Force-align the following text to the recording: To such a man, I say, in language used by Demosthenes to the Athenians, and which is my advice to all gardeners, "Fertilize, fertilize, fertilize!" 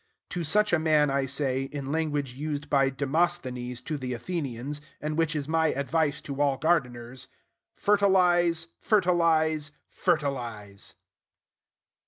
To 0.31 0.43
such 0.43 0.73
a 0.73 0.79
man, 0.79 1.11
I 1.11 1.27
say, 1.27 1.69
in 1.71 1.91
language 1.91 2.33
used 2.33 2.71
by 2.71 2.89
Demosthenes 2.89 3.83
to 3.83 3.97
the 3.99 4.13
Athenians, 4.13 4.81
and 4.99 5.15
which 5.15 5.35
is 5.35 5.47
my 5.47 5.67
advice 5.67 6.21
to 6.21 6.41
all 6.41 6.57
gardeners, 6.57 7.27
"Fertilize, 7.75 8.69
fertilize, 8.79 9.69
fertilize!" 9.91 10.95